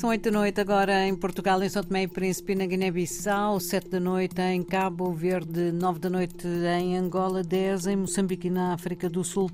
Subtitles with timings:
[0.00, 3.90] São oito da noite agora em Portugal, em São Tomé e Príncipe, na Guiné-Bissau, sete
[3.90, 8.72] da noite em Cabo Verde, nove da noite em Angola, dez em Moçambique e na
[8.72, 9.50] África do Sul.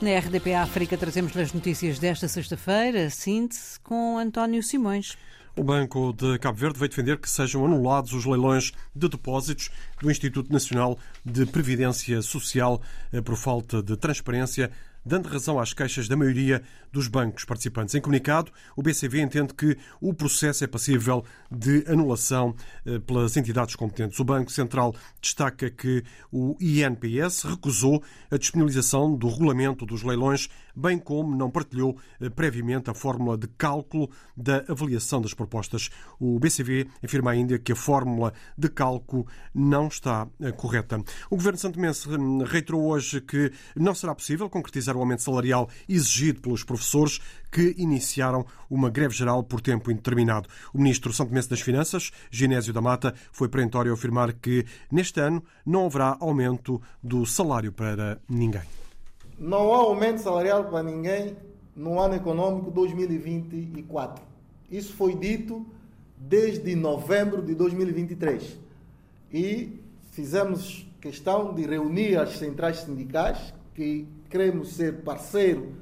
[0.00, 5.18] Na RDP África trazemos as notícias desta sexta-feira, síntese com António Simões.
[5.56, 9.70] O Banco de Cabo Verde veio defender que sejam anulados os leilões de depósitos
[10.00, 12.80] do Instituto Nacional de Previdência Social
[13.12, 14.70] eh, por falta de transparência
[15.08, 16.62] dando razão às queixas da maioria
[16.92, 17.94] dos bancos participantes.
[17.94, 23.74] Em comunicado, o BCV entende que o processo é passível de anulação eh, pelas entidades
[23.74, 24.20] competentes.
[24.20, 30.98] O Banco Central destaca que o INPS recusou a disponibilização do regulamento dos leilões, bem
[30.98, 35.90] como não partilhou eh, previamente a fórmula de cálculo da avaliação das propostas.
[36.20, 41.02] O BCV afirma ainda que a fórmula de cálculo não está eh, correta.
[41.30, 46.40] O Governo Santomense hum, reiterou hoje que não será possível concretizar o aumento salarial exigido
[46.40, 50.48] pelos professores que iniciaram uma greve geral por tempo indeterminado.
[50.72, 55.86] O ministro Tomé das Finanças, Ginésio da Mata, foi perentório afirmar que neste ano não
[55.86, 58.87] haverá aumento do salário para ninguém.
[59.38, 61.36] Não há aumento salarial para ninguém
[61.76, 64.24] no ano econômico 2024.
[64.68, 65.64] Isso foi dito
[66.16, 68.58] desde novembro de 2023.
[69.32, 75.72] E fizemos questão de reunir as centrais sindicais que queremos ser parceiro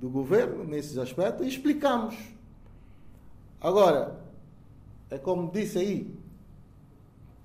[0.00, 2.16] do governo nesses aspectos e explicamos.
[3.60, 4.20] Agora,
[5.08, 6.12] é como disse aí,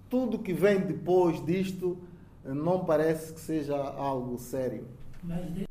[0.09, 1.95] tudo que vem depois disto
[2.43, 4.87] não parece que seja algo sério.
[5.23, 5.66] 买一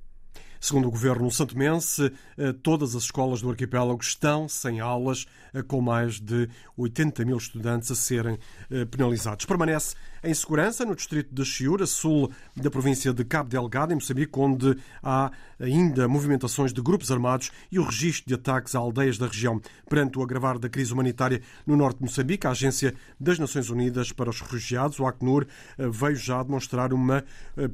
[0.66, 5.80] Segundo o governo santomense, eh, todas as escolas do arquipélago estão sem aulas, eh, com
[5.80, 8.36] mais de 80 mil estudantes a serem
[8.68, 9.46] eh, penalizados.
[9.46, 9.94] Permanece
[10.24, 14.76] em segurança no distrito de Chiura, sul da província de Cabo Delgado, em Moçambique, onde
[15.00, 19.62] há ainda movimentações de grupos armados e o registro de ataques a aldeias da região.
[19.88, 24.10] Perante o agravar da crise humanitária no norte de Moçambique, a Agência das Nações Unidas
[24.10, 25.46] para os Refugiados, o Acnur,
[25.78, 27.24] veio já demonstrar uma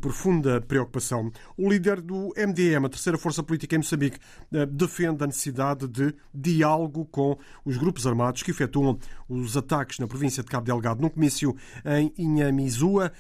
[0.02, 1.32] profunda preocupação.
[1.56, 4.18] O líder do MDM, a terceira força política em Moçambique,
[4.70, 8.98] defende a necessidade de diálogo com os grupos armados que efetuam
[9.28, 11.00] os ataques na província de Cabo Delgado.
[11.00, 13.12] Num comício em Inhamizua,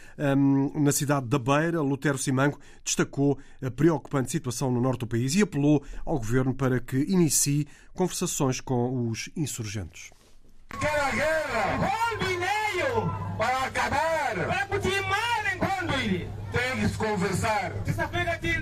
[0.74, 5.42] na cidade da Beira, Lutero Simango destacou a preocupante situação no norte do país e
[5.42, 10.10] apelou ao governo para que inicie conversações com os insurgentes.
[10.80, 12.02] Quero a guerra!
[13.38, 14.34] Para acabar!
[14.34, 15.22] Para continuar
[17.84, 18.61] se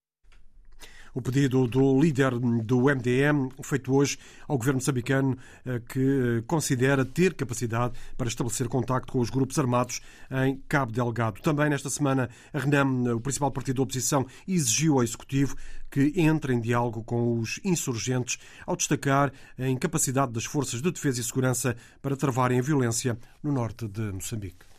[1.13, 4.17] O pedido do líder do MDM, feito hoje
[4.47, 9.59] ao governo moçambicano, eh, que eh, considera ter capacidade para estabelecer contacto com os grupos
[9.59, 9.99] armados
[10.45, 11.41] em Cabo Delgado.
[11.41, 15.55] Também nesta semana, a RENAM, o principal partido da oposição, exigiu ao Executivo
[15.89, 21.19] que entre em diálogo com os insurgentes, ao destacar a incapacidade das forças de defesa
[21.19, 24.70] e segurança para travarem a violência no norte de Moçambique.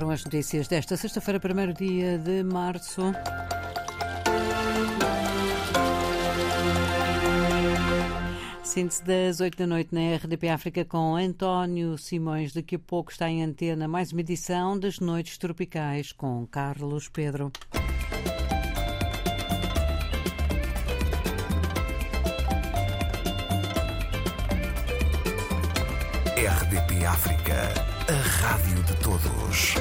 [0.00, 3.02] Foram as notícias desta sexta-feira, primeiro dia de março.
[8.62, 12.54] Síntese das 8 da noite na RDP África com António Simões.
[12.54, 17.52] Daqui a pouco está em antena mais uma edição das Noites Tropicais com Carlos Pedro.
[26.46, 27.68] RDP África,
[28.08, 29.74] a rádio de todos.